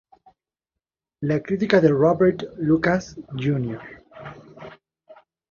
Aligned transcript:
La 1.21 1.43
crítica 1.43 1.79
de 1.79 1.89
Robert 1.89 2.41
Lucas 2.57 3.19
Jr. 3.37 3.79